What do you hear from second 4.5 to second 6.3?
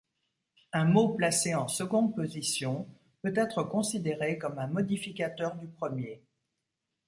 un modificateur du premier.